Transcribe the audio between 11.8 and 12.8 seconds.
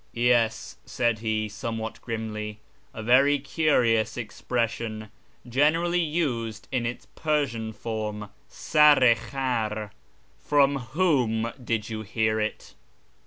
you hear it